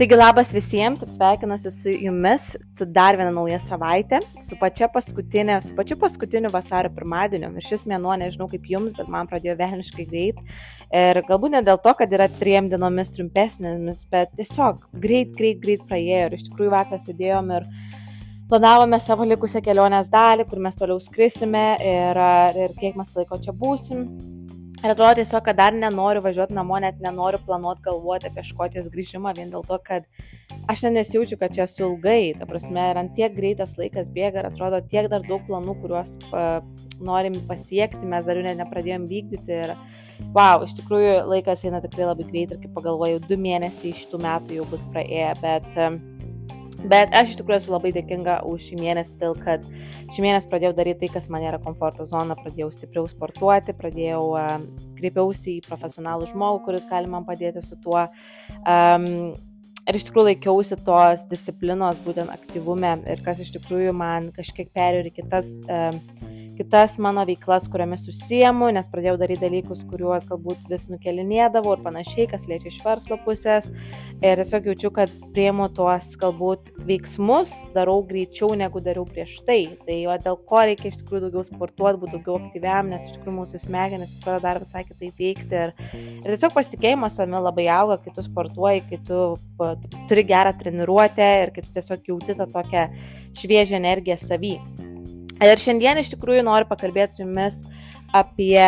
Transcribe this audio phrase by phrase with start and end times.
[0.00, 5.74] Taigi labas visiems ir sveikinuosi su jumis su dar viena nauja savaitė, su paskutinė, su
[5.76, 7.50] pačiu paskutiniu vasario pirmadieniu.
[7.60, 10.40] Ir šis mėnuo, nežinau kaip jums, bet man pradėjo velniškai greit.
[10.88, 15.84] Ir galbūt ne dėl to, kad yra triem dienomis trumpesnėmis, bet tiesiog greit, greit, greit
[15.84, 16.24] praėjo.
[16.30, 17.68] Ir iš tikrųjų vakar sėdėjom ir
[18.48, 22.24] planavome savo likusią kelionės dalį, kur mes toliau skrisime ir,
[22.56, 24.08] ir kiek mes laiko čia būsim.
[24.80, 29.34] Ir atrodo tiesiog, kad dar nenoriu važiuoti namo, net nenoriu planuoti galvoti apie škotijos grįžimą,
[29.36, 30.06] vien dėl to, kad
[30.72, 32.32] aš net nesijaučiu, kad čia esu ilgai.
[32.40, 36.14] Ta prasme, ir ant tiek greitas laikas bėga ir atrodo tiek dar daug planų, kuriuos
[36.30, 36.62] uh,
[37.04, 39.60] norim pasiekti, mes dar jų net nepradėjom vykdyti.
[39.66, 39.74] Ir
[40.32, 44.22] wow, iš tikrųjų laikas eina tikrai labai greit ir kaip pagalvojau, du mėnesiai iš tų
[44.24, 46.00] metų jau bus praėję, bet uh,
[46.88, 49.66] Bet aš iš tikrųjų esu labai dėkinga už šį mėnesį, todėl kad
[50.14, 54.88] šį mėnesį pradėjau daryti tai, kas man yra komforto zona, pradėjau stipriau sportuoti, pradėjau, uh,
[55.00, 58.06] kreipiausi į profesionalų žmogų, kuris gali man padėti su tuo.
[58.64, 59.36] Um,
[59.88, 65.06] ir iš tikrųjų laikiausi tos disciplinos, būtent aktyvume ir kas iš tikrųjų man kažkiek perėjo
[65.06, 65.56] ir kitas
[66.60, 72.26] kitas mano veiklas, kuriomis užsiemu, nes pradėjau daryti dalykus, kuriuos galbūt vis nukelinėdavau ir panašiai,
[72.28, 73.70] kas liečia iš verslo pusės.
[74.20, 79.62] Ir tiesiog jaučiu, kad prieimu tuos galbūt veiksmus darau greičiau negu dariau prieš tai.
[79.86, 83.38] Tai o dėl ko reikia iš tikrųjų daugiau sportuoti, būti daugiau aktyviam, nes iš tikrųjų
[83.38, 85.64] mūsų smegenys atrodo dar visai kitaip veikti.
[85.64, 85.72] Ir,
[86.20, 89.22] ir tiesiog pasitikėjimas savimi labai auga, kai tu sportuoji, kai tu
[90.10, 92.86] turi gerą treniruotę ir kai tu tiesiog jauti tą tokią
[93.40, 94.56] šviežią energiją savy.
[95.40, 97.62] Ir šiandien iš tikrųjų noriu pakalbėti su jumis
[98.12, 98.60] apie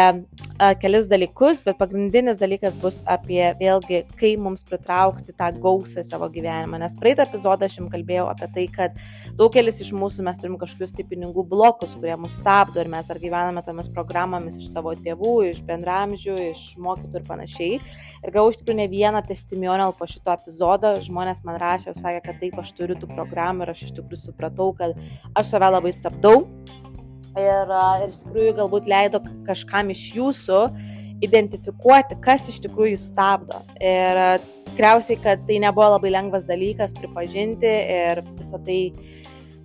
[0.62, 6.06] a, kelis dalykus, bet pagrindinis dalykas bus apie vėlgi, kaip mums pritraukti tą gausą į
[6.06, 6.78] savo gyvenimą.
[6.82, 9.00] Nes praeitą epizodą aš jums kalbėjau apie tai, kad
[9.38, 13.20] daugelis iš mūsų mes turim kažkokius tai pinigų blokus, kurie mus stabdo ir mes ar
[13.22, 17.80] gyvename tomis programomis iš savo tėvų, iš bendramžių, iš mokytų ir panašiai.
[18.22, 22.38] Ir gavau iš tikrųjų ne vieną testimonial po šito epizodo, žmonės man rašė, sakė, kad
[22.44, 24.94] taip aš turiu tų programų ir aš iš tikrųjų supratau, kad
[25.34, 26.44] aš save labai stabdau
[27.38, 27.72] ir,
[28.02, 30.60] ir iš tikrųjų galbūt leido kažkam iš jūsų
[31.22, 33.62] identifikuoti, kas iš tikrųjų stabdo.
[33.78, 38.80] Ir tikriausiai, kad tai nebuvo labai lengvas dalykas pripažinti ir visą tai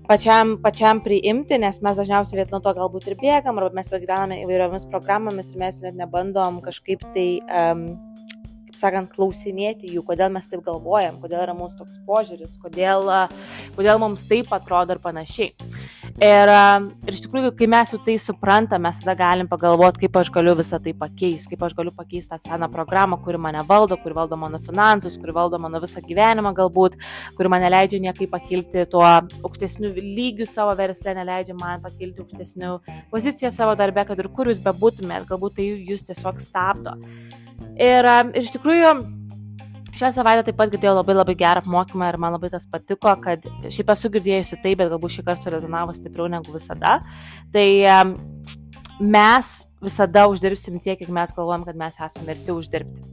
[0.08, 4.42] pačiam, pačiam priimti, nes mes dažniausiai vietoj to galbūt ir bėgam, arba mes jau gyvename
[4.44, 7.90] įvairiomis programomis ir mes net nebandom kažkaip tai um,
[8.80, 13.10] sakant, klausinėti jų, kodėl mes taip galvojam, kodėl yra mūsų toks požiūris, kodėl,
[13.78, 15.54] kodėl mums taip atrodo ir panašiai.
[16.18, 16.50] Ir,
[17.06, 20.56] ir iš tikrųjų, kai mes jau tai suprantame, mes tada galim pagalvoti, kaip aš galiu
[20.58, 24.40] visą tai pakeisti, kaip aš galiu pakeisti tą seną programą, kuri mane valdo, kuri valdo
[24.40, 26.98] mano finansus, kuri valdo mano visą gyvenimą galbūt,
[27.38, 32.80] kuri man neleidžia niekaip pakilti tuo aukštesniu lygiu savo verslę, neleidžia man pakilti aukštesniu
[33.14, 36.98] poziciją savo darbę, kad ir kur jūs bebūtumėt, galbūt tai jūs tiesiog stabdo.
[37.78, 38.92] Ir, ir iš tikrųjų,
[39.98, 43.46] šią savaitę taip pat girdėjau labai labai gerą apmokymą ir man labai tas patiko, kad
[43.74, 47.00] šiaip esu girdėjusi tai, bet galbūt šį kartą rezonavo stipriau negu visada.
[47.54, 47.68] Tai
[49.00, 53.06] mes visada uždirbsim tiek, kiek mes galvojam, kad mes esame verti uždirbti.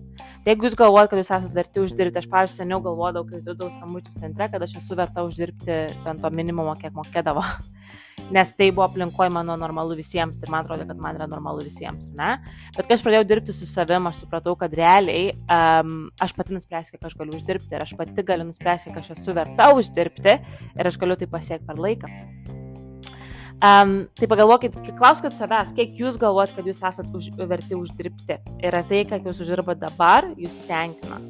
[0.44, 3.72] Tai jeigu jūs galvojate, kad jūs esate verti uždirbti, aš, pavyzdžiui, seniau galvodavau, kai dirbdavau
[3.72, 5.76] skambučių centre, kad aš esu verta uždirbti
[6.08, 7.44] ant to minimumo, kiek mokėdavo.
[8.34, 12.08] Nes tai buvo aplinkoje mano normalu visiems, tai man atrodo, kad man yra normalu visiems,
[12.16, 12.38] ne?
[12.76, 16.96] Bet kai aš pradėjau dirbti su savim, aš supratau, kad realiai um, aš pati nuspręsiu,
[16.96, 20.92] kiek aš galiu uždirbti ir aš pati galiu nuspręsti, kiek aš esu verta uždirbti ir
[20.92, 22.63] aš galiu tai pasiekti per laiką.
[23.62, 28.40] Um, tai pagalvokit, klauskit savęs, kiek jūs galvojat, kad jūs esate už, verti uždirbti.
[28.60, 31.20] Ir ar tai, kiek jūs uždirbate dabar, jūs tenkina.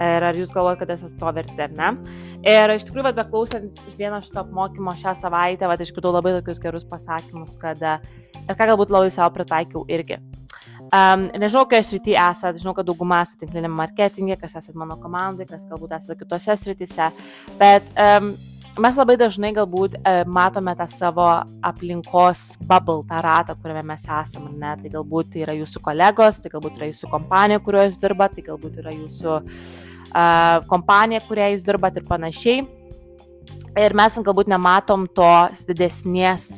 [0.00, 1.92] Ir ar jūs galvojat, kad esate to verti, ar ne?
[2.48, 6.86] Ir iš tikrųjų, bet beklausant vieno šito apmokymo šią savaitę, va, išgirdau labai tokius gerus
[6.88, 10.18] pasakymus, kad ir ką galbūt labai savo pritaikiau irgi.
[10.90, 15.46] Um, nežinau, kokioje srityje esate, žinau, kad dauguma esate tinkliniam marketingė, kas esate mano komandai,
[15.46, 17.12] kas galbūt esate kitose srityse,
[17.60, 18.32] bet um,
[18.80, 21.26] mes labai dažnai galbūt e, matome tą savo
[21.66, 24.52] aplinkos bubble, tą ratą, kuriame mes esame.
[24.56, 24.74] Ne?
[24.80, 28.44] Tai galbūt tai yra jūsų kolegos, tai galbūt yra jūsų kompanija, kurioje jūs dirbat, tai
[28.46, 30.24] galbūt yra jūsų e,
[30.70, 32.62] kompanija, kurioje jūs dirbat ir panašiai.
[33.80, 36.48] Ir mes galbūt nematom tos didesnės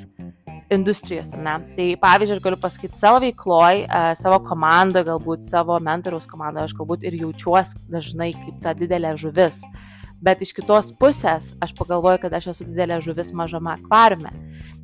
[0.73, 1.59] industrijos, ne?
[1.77, 3.83] Tai pavyzdžiui, aš galiu pasakyti savo veikloj,
[4.17, 9.61] savo komandoje, galbūt savo mentoriaus komandoje, aš galbūt ir jaučiuosi dažnai kaip ta didelė žuvis.
[9.67, 14.31] Uh, Bet iš kitos pusės aš pagalvoju, kad aš esu didelė žuvis mažame akvariume.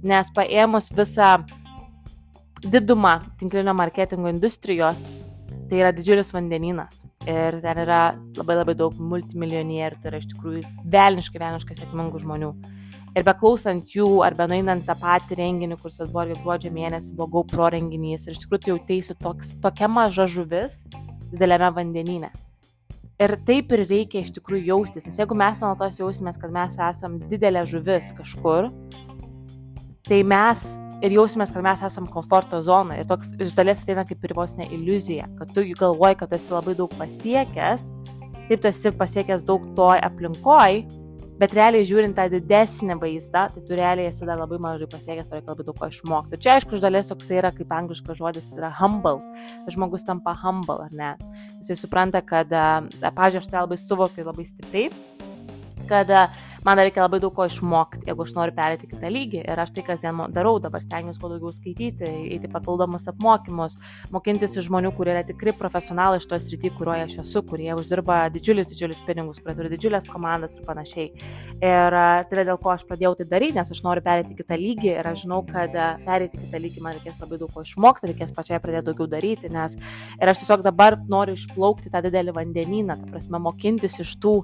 [0.03, 1.37] Nes paėmus visą
[2.65, 5.13] didumą tinklinio marketingo industrijos,
[5.69, 7.05] tai yra didžiulis vandenynas.
[7.29, 8.01] Ir ten yra
[8.39, 12.51] labai labai daug multimilionierių, tai yra iš tikrųjų velniškai, velniškai sėkmingų žmonių.
[13.17, 18.27] Ir beklausant jų, ar benuinant tą patį renginį, kur Sasborgė gruodžio mėnesį buvo GoPro renginys,
[18.27, 20.85] ir iš tikrųjų tai jautėsi toks, tokia maža žuvis
[21.33, 22.31] dideliame vandenyne.
[23.19, 27.17] Ir taip ir reikia iš tikrųjų jaustis, nes jeigu mes nuolatos jausimės, kad mes esam
[27.31, 28.69] didelė žuvis kažkur,
[30.07, 30.63] tai mes
[31.03, 33.03] ir jausimės, kad mes esam komforto zonoje.
[33.03, 36.39] Ir toks iš dalies ateina kaip ir vos ne iliuzija, kad tu galvoji, kad tu
[36.39, 37.91] esi labai daug pasiekęs,
[38.49, 40.85] taip tu esi pasiekęs daug toj aplinkoj,
[41.39, 45.53] Bet realiai žiūrint tą didesnį vaizdą, tai tu realiai esi dar labai mažai pasiekęs, reikia
[45.53, 46.41] labai daug ko išmokti.
[46.43, 49.21] Čia aišku, iš dalies toks yra, kaip angliškas žodis yra humble.
[49.71, 51.13] Žmogus tampa humble, ar ne?
[51.61, 54.91] Jisai supranta, kad, pažiūrėjau, aš tai labai suvokiu labai stipriai,
[55.89, 59.43] kad uh, man reikia labai daug ko išmokti, jeigu aš noriu perėti kitą lygį.
[59.45, 63.79] Ir aš tai kasdien darau, dabar stengiuosi kuo daugiau skaityti, eiti papildomus apmokymus,
[64.15, 68.21] mokintis iš žmonių, kurie yra tikri profesionalai iš tos rytį, kurioje aš esu, kurie uždirba
[68.35, 71.09] didžiulius, didžiulius pinigus, kurie turi didžiulės komandas ir panašiai.
[71.59, 74.93] Ir tai yra dėl ko aš pradėjau tai daryti, nes aš noriu perėti kitą lygį
[74.95, 75.75] ir aš žinau, kad
[76.07, 79.77] perėti kitą lygį man reikės labai daug ko išmokti, reikės pačiai pradėti daugiau daryti, nes
[80.19, 84.35] ir aš tiesiog dabar noriu išplaukti tą didelį vandenyną, ta prasme, mokintis iš tų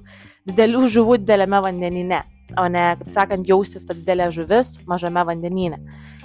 [0.49, 2.23] didelių žuvų dideliame vandenyne
[2.57, 5.79] o ne, kaip sakant, jaustis ta didelė žuvis mažame vandenyne.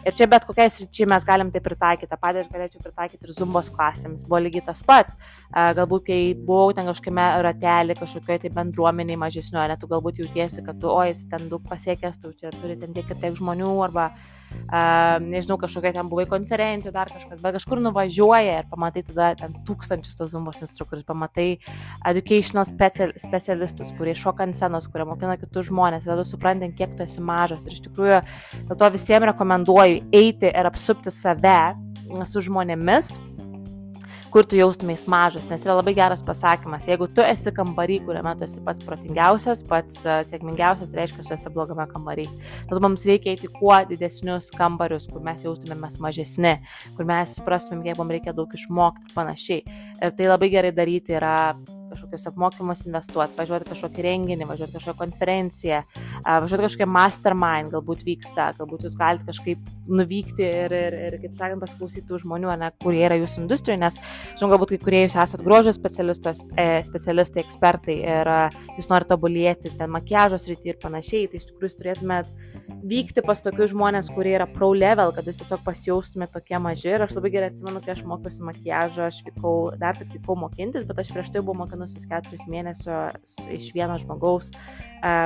[0.07, 2.09] Ir čia bet kokiai sričiai mes galim tai pritaikyti.
[2.11, 4.25] Ta pati aš galėčiau pritaikyti ir zumbos klasėmis.
[4.29, 5.17] Buvo lygiai tas pats.
[5.53, 10.81] Galbūt, kai buvau ten kažkokiame ratelį, kažkokioje tai bendruomeniai mažesnioje, net tu galbūt jautiesi, kad
[10.81, 14.11] tu, oi, esi ten daug pasiekęs, tu čia turi ten tiek ir tiek žmonių, arba,
[14.15, 14.41] uh,
[15.21, 20.19] nežinau, kažkokia ten buvai konferencija, dar kažkas, bet kažkur nuvažiuoja ir pamatai tada ten tūkstančius
[20.19, 21.59] tos zumbos instruktorius, pamatai
[22.07, 27.07] educational special, specialistus, kurie šoka ant scenos, kurie mokina kitus žmonės, tada suprantant, kiek tu
[27.07, 27.67] esi mažas.
[27.67, 28.21] Ir iš tikrųjų,
[28.71, 31.59] dėl to visiems rekomenduoju eiti ir apsupti save
[32.27, 33.17] su žmonėmis,
[34.31, 38.47] kur tu jaustumės mažas, nes yra labai geras pasakymas, jeigu tu esi kambarį, kuriame tu
[38.47, 42.29] esi pats protingiausias, pats uh, sėkmingiausias, reiškia, tu esi blogame kambarį.
[42.71, 46.57] Tad mums reikia eiti kuo didesnius kambarius, kur mes jaustumėmės mažesni,
[46.99, 49.79] kur mes suprastumėm, kiek mums reikia daug išmokti ir panašiai.
[49.99, 51.37] Ir tai labai gerai daryti yra
[51.91, 55.83] kažkokius apmokymus investuoti, važiuoti kažkokį renginį, važiuoti kažkokią konferenciją,
[56.25, 61.63] važiuoti kažkokią mastermind, galbūt vyksta, galbūt jūs galite kažkaip nuvykti ir, ir, ir kaip sakant,
[61.65, 63.99] pasiklausyti tų žmonių, ne, kurie yra jūsų industrijoje, nes,
[64.39, 68.33] žinau, galbūt kai kurie jūs esate grožio e, specialistai, ekspertai ir
[68.79, 72.51] jūs norite tobulėti ten makiažos rytį ir panašiai, tai iš tikrųjų jūs turėtumėte
[72.91, 76.93] vykti pas tokius žmonės, kurie yra pro level, kad jūs tiesiog pasijaustumėte tokie maži.
[76.95, 80.87] Ir aš labai gerai atsimenu, kai aš mokiausi makiažą, aš vykau, dar tik vykau mokintis,
[80.89, 84.51] bet aš prieš tai buvau mokinusis keturis mėnesius iš vieno žmogaus,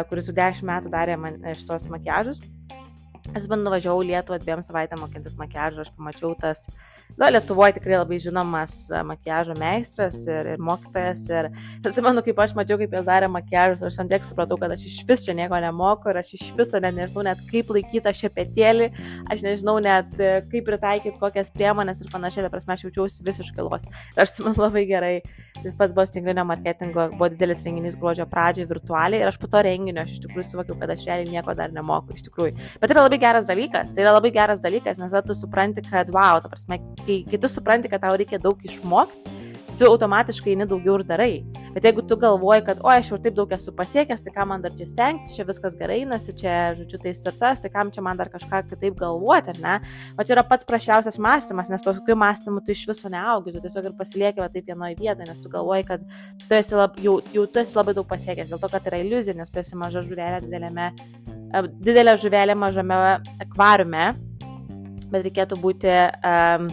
[0.08, 2.40] kuris jau dešimt metų darė man šitos makiažus.
[3.34, 6.66] Aš man nuvažiavau Lietuvą dviem savaitėm mokintis makiažą, aš pamačiau tas,
[7.16, 11.24] na, Lietuvoje tikrai labai žinomas e, makiažo meistras ir, ir mokytojas.
[11.30, 11.48] Ir
[11.88, 14.98] atsimenu, kaip aš mačiau, kaip jis darė makiažus, aš ant tiek supratau, kad aš iš
[15.08, 18.90] vis čia nieko nemoku ir aš iš viso net nežinau net kaip laikyti šepetėlį,
[19.32, 23.64] aš nežinau net e, kaip pritaikyti kokias priemonės ir panašiai, ta prasme, aš jaučiausi visiškai
[23.64, 23.88] los.
[24.12, 25.14] Ir aš atsimenu labai gerai,
[25.62, 29.62] jis pats buvo tinklinio marketingo, buvo didelis renginys gruodžio pradžioje virtualiai ir aš po to
[29.64, 32.58] renginio aš iš tikrųjų suvokiau, kad aš realiai nieko dar nemoku iš tikrųjų.
[32.82, 33.94] Bet yra labai labai geras dalykas.
[33.94, 37.40] Tai yra labai geras dalykas, nes tada tu supranti, kad, wow, ta prasme, kai, kai
[37.40, 39.34] tu supranti, kad tau reikia daug išmokti,
[39.78, 41.34] tu automatiškai eini daugiau ir darai.
[41.74, 44.62] Bet jeigu tu galvoji, kad, o, aš jau taip daug esu pasiekęs, tai kam man
[44.62, 48.04] dar čia stengtis, čia viskas gerai einasi, čia, žodžiu, tai ir tas, tai kam čia
[48.06, 49.74] man dar kažką kitaip galvoti, ar ne?
[50.14, 53.90] O čia yra pats prašiausias mąstymas, nes tokiu mąstymu tu iš viso neaugi, tu tiesiog
[53.90, 56.06] ir pasilieki va taip vienoje vietoje, nes tu galvoji, kad
[56.46, 59.34] tu esi, lab, jau, jau tu esi labai daug pasiekęs, dėl to, kad yra iliuzija,
[59.40, 60.92] nes tu esi maža žuvelė didelėme
[61.62, 62.96] didelė žuvelė mažame
[63.42, 64.08] akvariume,
[65.12, 66.70] bet reikėtų būti um,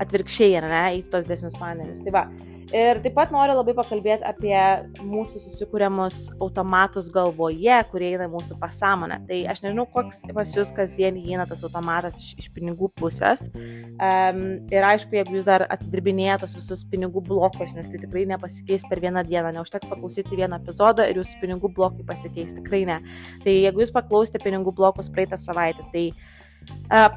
[0.00, 2.00] atvirkščiai, ar ne, į tos desnius vandenis.
[2.04, 2.24] Tai va,
[2.70, 4.54] Ir taip pat noriu labai pakalbėti apie
[5.02, 9.16] mūsų susikūriamus automatus galvoje, kurie eina mūsų pasąmonę.
[9.26, 13.48] Tai aš nežinau, koks pas jūs kasdien įeina tas automatas iš, iš pinigų pusės.
[13.50, 18.86] Um, ir aišku, jeigu jūs dar atidirbinėjate tos visus pinigų blokus, nes tai tikrai nepasikeis
[18.86, 23.02] per vieną dieną, neužteks paklausyti vieną epizodą ir jūsų pinigų blokai pasikeis, tikrai ne.
[23.42, 26.12] Tai jeigu jūs paklausėte pinigų blokus praeitą savaitę, tai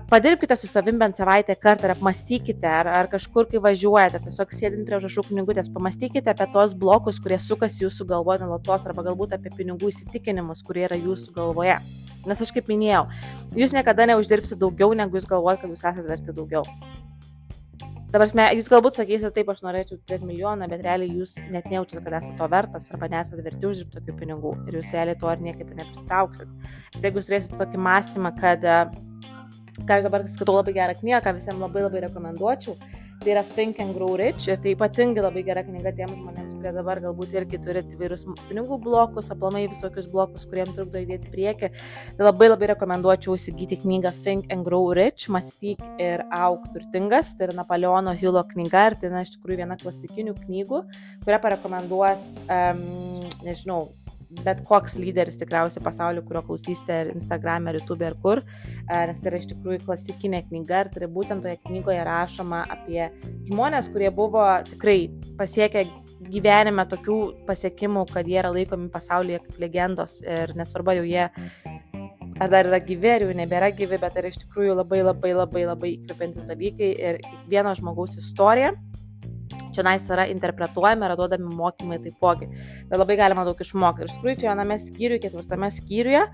[0.09, 4.53] Padirbkite su savim bent savaitę kartą ir apmastykite, ar, ar kažkur, kai važiuojate, ar tiesiog
[4.53, 9.33] sėdint prie užrašų knygutės, pamastykite apie tos blokus, kurie sukasi jūsų galvoje nuolatos, arba galbūt
[9.33, 11.79] apie pinigų įsitikinimus, kurie yra jūsų galvoje.
[12.29, 13.07] Nes aš kaip minėjau,
[13.57, 16.67] jūs niekada neuždirbsite daugiau, negu jūs galvojate, kad jūs esate verti daugiau.
[18.13, 22.19] Dabar jūs galbūt sakysite, taip, aš norėčiau turėti milijoną, bet realiai jūs net nejaučiate, kad
[22.19, 25.71] esate to vertas arba nesate verti uždirbti tokių pinigų ir jūs realiai to ir niekaip
[25.79, 26.51] nepristauksit.
[26.93, 28.69] Bet jeigu jūs turėsite tokį mąstymą, kad
[29.81, 32.77] ką aš dabar skaitau labai gerą knygą, ką visiems labai labai rekomenduočiau,
[33.23, 36.73] Tai yra Think and Grow Rich ir tai ypatingai labai gera knyga tiems žmonėms, kurie
[36.75, 41.69] dabar galbūt irgi turi įvairius pinigų blokus, aplamai visokius blokus, kuriems trukdo judėti prieki.
[42.17, 47.31] Tai labai labai rekomenduočiau įsigyti knygą Think and Grow Rich, mąstyk ir auk turtingas.
[47.37, 50.83] Tai yra Napoleono Hilo knyga ir tai yra iš tikrųjų viena klasikinių knygų,
[51.23, 52.87] kurią parekomenduos, um,
[53.47, 53.85] nežinau,
[54.43, 58.41] bet koks lyderis tikriausiai pasaulyje, kurio klausysite ar Instagram, ar YouTube, ar kur,
[58.89, 63.09] nes tai yra iš tikrųjų klasikinė knyga ir tai būtent toje knygoje rašoma apie
[63.49, 64.97] žmonės, kurie buvo tikrai
[65.39, 65.85] pasiekę
[66.33, 71.27] gyvenime tokių pasiekimų, kad jie yra laikomi pasaulyje kaip legendos ir nesvarbu jau jie
[72.41, 75.33] ar dar yra gyvi, ar jau nebėra gyvi, bet tai yra iš tikrųjų labai labai
[75.35, 78.73] labai labai įkvepiantis dalykai ir kiekvieno žmogaus istorija
[79.75, 82.49] čia nais yra interpretuojami, yra duodami mokymai taipogi.
[82.89, 84.03] Bet labai galima daug išmokti.
[84.03, 86.25] Ir iš tikrųjų, čia viename skyriuje, ketvirtame skyriuje,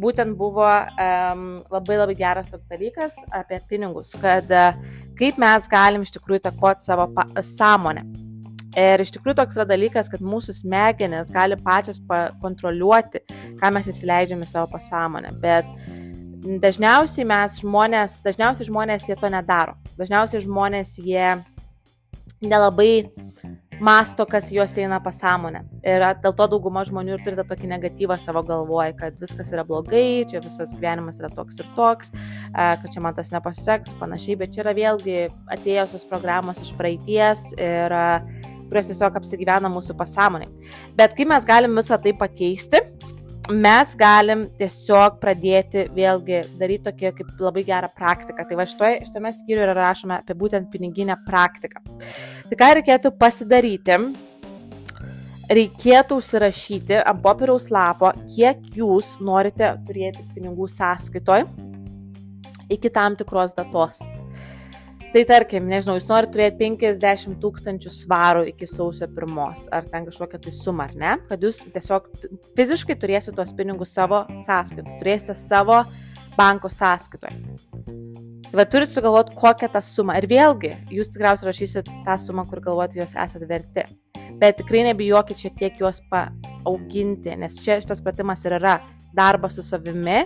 [0.00, 4.78] būtent buvo um, labai labai geras toks dalykas apie pinigus, kad uh,
[5.18, 7.08] kaip mes galim iš tikrųjų takoti savo
[7.54, 8.04] sąmonę.
[8.74, 12.00] Ir iš tikrųjų toks yra dalykas, kad mūsų smegenės gali pačios
[12.42, 13.22] kontroliuoti,
[13.60, 15.30] ką mes įsileidžiame savo pasąmonę.
[15.42, 15.68] Bet
[16.44, 19.76] dažniausiai mes žmonės, dažniausiai žmonės jie to nedaro.
[20.00, 21.28] Dažniausiai žmonės jie
[22.50, 22.92] nelabai
[23.80, 25.64] masto, kas juos eina pasąmonę.
[25.82, 29.64] Ir dėl to dauguma žmonių ir turi tą tokį negatyvą savo galvoje, kad viskas yra
[29.66, 32.14] blogai, čia visas gyvenimas yra toks ir toks,
[32.54, 35.20] kad čia man tas nepasiseks, panašiai, bet čia yra vėlgi
[35.58, 37.98] atėjusios programos iš praeities ir
[38.64, 40.48] kurios tiesiog apsigyvena mūsų pasąmonė.
[40.96, 42.80] Bet kaip mes galim visą tai pakeisti,
[43.52, 48.46] mes galim tiesiog pradėti vėlgi daryti tokią kaip labai gerą praktiką.
[48.48, 51.82] Tai va šitoje, šitame skyriuje yra rašoma apie būtent piniginę praktiką.
[52.48, 54.00] Tai ką reikėtų pasidaryti?
[55.44, 61.44] Reikėtų užsirašyti ant popieriaus lapo, kiek jūs norite turėti pinigų sąskaitoj
[62.72, 64.06] iki tam tikros datos.
[65.14, 70.40] Tai tarkim, nežinau, jūs norite turėti 50 tūkstančių svarų iki sausio pirmos, ar ten kažkokią
[70.42, 72.08] tai sumą, ar ne, kad jūs tiesiog
[72.58, 75.84] fiziškai turėsite tuos pinigus savo sąskaitoje, turėsite savo
[76.34, 77.30] banko sąskaitoje.
[78.48, 80.18] Tai va turit sugalvoti, kokią tą sumą.
[80.18, 83.86] Ir vėlgi, jūs tikriausiai rašysit tą sumą, kur galvojate, jos esate verti.
[84.42, 88.80] Bet tikrai nebijokit šiek tiek juos paauginti, nes čia šitas pratimas ir yra
[89.14, 90.24] darbas su savimi,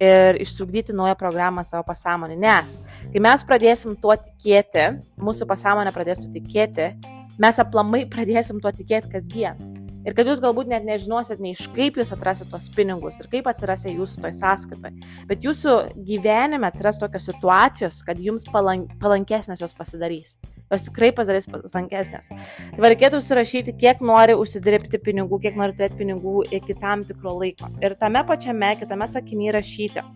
[0.00, 2.38] ir išsugdyti naują programą savo pasąmonį.
[2.40, 2.78] Nes
[3.12, 4.86] kai mes pradėsim tuo tikėti,
[5.20, 6.92] mūsų pasąmonė pradės tuo tikėti,
[7.40, 9.69] mes aplamai pradėsim tuo tikėti kasdien.
[10.00, 13.50] Ir kad jūs galbūt net nežinosit nei iš kaip jūs atrasit tos pinigus ir kaip
[13.50, 14.94] atsirasia jūsų toj sąskaitoje.
[15.28, 15.74] Bet jūsų
[16.08, 20.38] gyvenime atsiras tokios situacijos, kad jums palank, palankesnės jos pasidarys.
[20.70, 22.30] Jos tikrai pasidarys palankesnės.
[22.30, 27.68] Tai reikėtų surašyti, kiek nori užsidirbti pinigų, kiek nori turėti pinigų iki tam tikro laiko.
[27.84, 30.06] Ir tame pačiame, kitame sakinyje rašyti,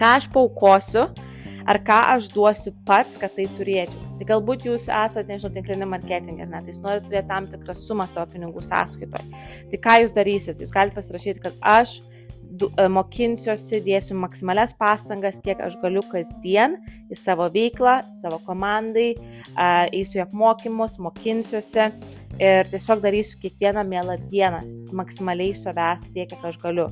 [0.00, 1.06] ką aš paukosiu
[1.70, 4.02] ar ką aš duosiu pats, kad tai turėčiau.
[4.18, 7.76] Tai galbūt jūs esate, nežinau, tinklinį marketingą, ar ne, tai jūs norite turėti tam tikrą
[7.78, 9.42] sumą savo pinigų sąskaitoje.
[9.70, 10.62] Tai ką jūs darysit?
[10.62, 16.76] Jūs galite pasirašyti, kad aš e, mokinsiuosi, dėsiu maksimalias pastangas, kiek aš galiu kasdien
[17.10, 19.12] į savo veiklą, savo komandai,
[19.94, 21.90] eisiu į apmokymus, mokinsiuosi
[22.40, 24.60] ir tiesiog darysiu kiekvieną mielą dieną,
[24.96, 26.86] maksimaliai iš savęs tiek, kiek aš galiu.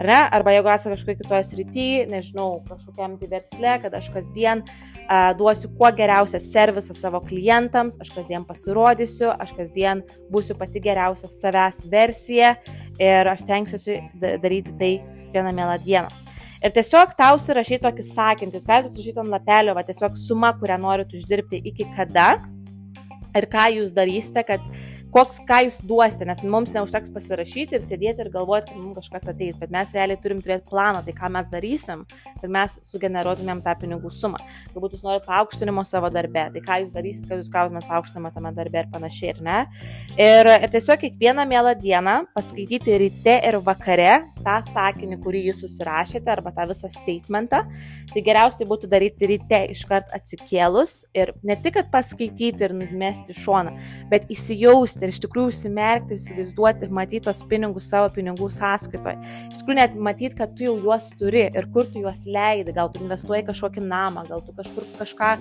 [0.00, 0.16] Ne?
[0.32, 5.70] Arba jeigu esate kažkokioje kitoje srityje, nežinau, kažkokiam tai versle, kad aš kasdien uh, duosiu
[5.76, 12.54] kuo geriausią servisą savo klientams, aš kasdien pasirodysiu, aš kasdien būsiu pati geriausia savęs versija
[12.98, 16.20] ir aš tenksiuosi daryti tai kiekvieną mielą dieną.
[16.64, 20.78] Ir tiesiog tau surašyti tokį sakinį, jūs galite surašyti ant lapelio, va tiesiog suma, kurią
[20.80, 22.38] norite uždirbti iki kada
[23.36, 24.62] ir ką jūs darysite, kad
[25.14, 29.28] koks, ką jūs duosite, nes mums neužteks pasirašyti ir sėdėti ir galvoti, kad mums kažkas
[29.30, 32.02] ateis, bet mes realiai turim turėti planą, tai ką mes darysim,
[32.40, 34.40] kad mes sugeneruotumėm tą pinigų sumą.
[34.74, 38.52] Galbūt jūs norite paaukštinimo savo darbe, tai ką jūs darysit, kad jūs gautumėte paaukštinimą tame
[38.56, 39.60] darbe ir panašiai, ir ne.
[40.18, 44.10] Ir, ir tiesiog kiekvieną mielą dieną paskaityti ryte ir vakare
[44.42, 47.62] tą sakinį, kurį jūs susirašėte, arba tą visą statementą.
[48.10, 53.74] Tai geriausiai būtų daryti ryte iškart atsikėlus ir ne tik, kad paskaityti ir numesti šoną,
[54.10, 59.18] bet įsijausti ir iš tikrųjų užsimerkti, įsivaizduoti, matyti tos pinigus savo pinigų sąskaitoje.
[59.50, 62.92] Iš tikrųjų net matyti, kad tu jau juos turi ir kur tu juos leidi, gal
[62.92, 65.34] tu investuoji kažkokį namą, gal tu kažkur kažką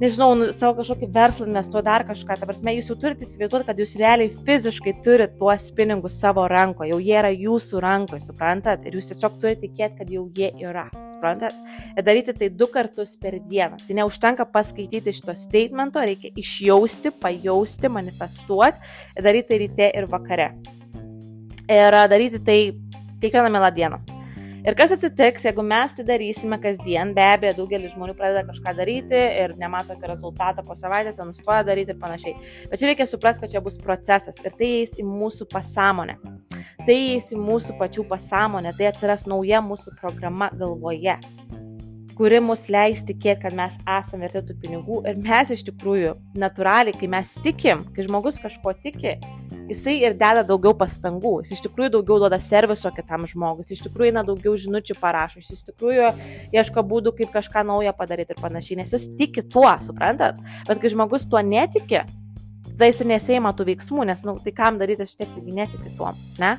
[0.00, 2.36] nežinau, nu, savo kažkokį verslą investuoti dar kažką.
[2.40, 6.92] Ta prasme, jūs jau turite įsivaizduoti, kad jūs realiai fiziškai turite tuos pinigus savo rankoje,
[6.92, 8.86] jau jie yra jūsų rankoje, suprantat?
[8.86, 11.58] Ir jūs tiesiog turite tikėti, kad jau jie yra suprantat?
[11.94, 13.80] Ir daryti tai du kartus per dieną.
[13.86, 20.50] Tai neužtenka paskaityti šito statemento, reikia išjausti, pajausti, manifestuoti daryti tai ryte ir vakare.
[21.70, 22.58] Ir daryti tai
[23.20, 24.13] kiekvieną mielą dieną.
[24.64, 29.18] Ir kas atsitiks, jeigu mes tai darysime kasdien, be abejo, daugelis žmonių pradeda kažką daryti
[29.42, 32.32] ir nemato jokio rezultato po savaitės, nustoja daryti ir panašiai.
[32.70, 36.16] Bet čia reikia suprasti, kad čia bus procesas ir tai eis į mūsų pasąmonę.
[36.80, 41.18] Tai eis į mūsų pačių pasąmonę, tai atsiras nauja mūsų programa galvoje
[42.14, 46.94] kuri mus leis tikėti, kad mes esame verti tų pinigų ir mes iš tikrųjų natūraliai,
[46.98, 49.16] kai mes tikim, kai žmogus kažko tiki,
[49.68, 53.84] jisai ir deda daugiau pastangų, jis iš tikrųjų daugiau duoda serviso kitam žmogui, jis iš
[53.86, 56.10] tikrųjų eina daugiau žinučių parašo, jis iš tikrųjų
[56.54, 60.40] ieško būdų, kaip kažką naują padaryti ir panašiai, nes jis tiki tuo, suprantat?
[60.68, 62.04] Bet kai žmogus tuo netiki,
[62.70, 65.56] tada jis ir nesėima tų veiksmų, nes, na, nu, tai kam daryti, aš tiek taigi
[65.56, 66.56] netiki tuo, ne?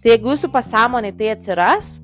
[0.00, 1.98] Tai jeigu jūsų pasąmonė tai atsiras,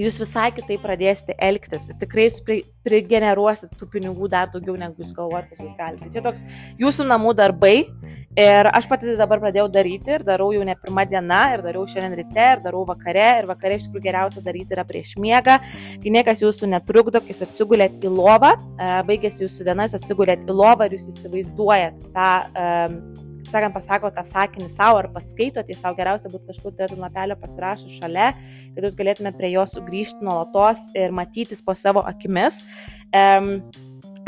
[0.00, 2.28] jūs visai kitaip pradėsite elgtis ir tikrai
[2.86, 6.06] prigeneruosit tų pinigų dar daugiau, negu jūs galvojate, kad jūs galite.
[6.06, 6.44] Tai čia toks
[6.80, 7.74] jūsų namų darbai
[8.40, 12.18] ir aš pati dabar pradėjau daryti ir darau jau ne pirmą dieną ir dariau šiandien
[12.22, 15.58] ryte ir darau vakare ir vakare iš tikrųjų geriausia daryti yra prieš miegą,
[16.02, 20.46] kai niekas jūsų netrukdo, kai jūs atsigulėt į lovą, e, baigėsi jūsų diena, jūs atsigulėt
[20.46, 23.02] į lovą ir jūs įsivaizduojat tą um,
[23.50, 27.36] kaip sakant, pasako tą sakinį savo ar paskaito, tai savo geriausia būtų kažkur turėti lapelio
[27.40, 28.30] pasirašę šalia,
[28.74, 32.62] kad jūs galėtume prie jo sugrįžti nuolatos ir matytis po savo akimis.
[33.10, 33.58] Um,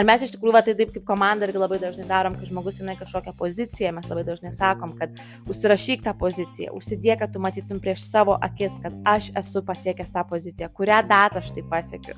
[0.01, 2.81] Ar mes iš tikrųjų, va, tai taip kaip komanda irgi labai dažnai darom, kai žmogus
[2.81, 5.19] eina kažkokią poziciją, mes labai dažnai sakom, kad
[5.53, 10.25] užsirašyk tą poziciją, užsidėk, kad tu matytum prieš savo akis, kad aš esu pasiekęs tą
[10.31, 12.17] poziciją, kurią datą aš tai pasiekiu.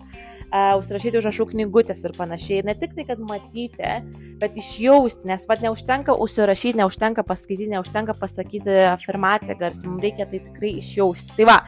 [0.54, 2.60] Uh, užsirašyti užrašų knygutės ir panašiai.
[2.68, 3.90] Ne tik tai, kad matyti,
[4.38, 10.44] bet išjausti, nes vad neužtenka užsirašyti, neužtenka paskaityti, neužtenka pasakyti afirmaciją garsiai, mums reikia tai
[10.46, 11.34] tikrai išjausti.
[11.40, 11.58] Tai va,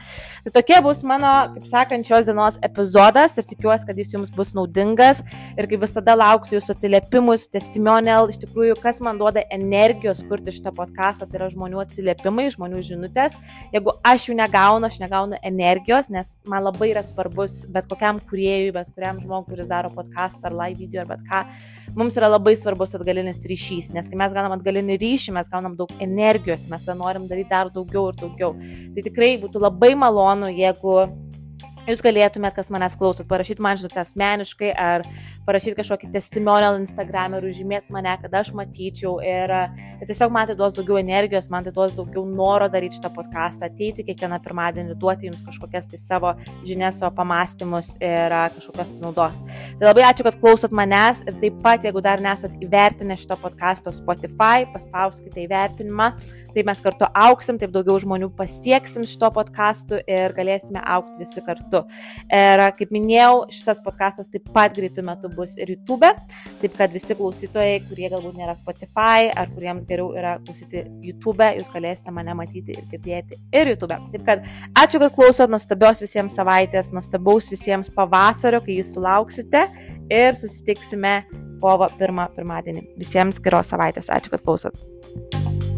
[0.45, 4.55] tai tokie bus mano, kaip sakant, šios dienos epizodas ir tikiuosi, kad jis jums bus
[4.55, 5.23] naudingas
[5.57, 10.69] ir kaip visada lauksiu jūsų atsiliepimus, testimonial, iš tikrųjų, kas man duoda energijos kurti šitą
[10.77, 13.33] podcastą, tai yra žmonių atsiliepimai, žmonių žinutės.
[13.73, 18.69] Jeigu aš jų negaunu, aš negaunu energijos, nes man labai yra svarbus bet kokiam kuriejui,
[18.75, 21.43] bet kuriam žmogui, kuris daro podcastą ar live video ar bet ką,
[21.97, 25.93] mums yra labai svarbus atgalinis ryšys, nes kai mes gaunam atgalinį ryšį, mes gaunam daug
[25.97, 28.53] energijos, mes tą norim daryti dar daugiau ir daugiau.
[28.93, 31.07] Tai tikrai būtų labai malonu, jeigu
[31.87, 35.05] jūs galėtumėt, kas manęs klausot, parašyti man žinutę asmeniškai ar
[35.47, 39.53] parašyti kažkokį testimonial Instagram ir užžymėti mane, kad aš matyčiau ir,
[40.01, 43.69] ir tiesiog man tai duos daugiau energijos, man tai duos daugiau noro daryti šitą podcastą,
[43.69, 46.33] ateiti kiekvieną pirmadienį, duoti jums kažkokias tai savo
[46.67, 49.39] žinias, savo pamastymus ir kažkokios naudos.
[49.79, 53.93] Tai labai ačiū, kad klausot manęs ir taip pat, jeigu dar nesat įvertinę šito podcasto
[53.95, 56.09] Spotify, paspauskite įvertinimą,
[56.57, 61.85] taip mes kartu auksim, taip daugiau žmonių pasieksim šito podcastu ir galėsime aukti visi kartu.
[62.27, 66.09] Ir kaip minėjau, šitas podcastas taip pat greitų metų bus ir YouTube,
[66.61, 71.71] taip kad visi klausytojai, kurie galbūt nėra Spotify ar kuriems geriau yra klausyti YouTube, jūs
[71.73, 73.99] galėsite mane matyti ir girdėti ir YouTube.
[74.13, 74.45] Taip kad
[74.77, 79.67] ačiū, kad klausot, nuostabios visiems savaitės, nuostabaus visiems pavasario, kai jūs sulauksite
[80.13, 81.19] ir susitiksime
[81.61, 82.85] kovo pirmą pirmadienį.
[83.01, 85.76] Visiems geros savaitės, ačiū, kad klausot.